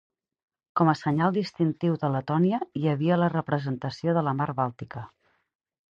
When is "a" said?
0.93-0.95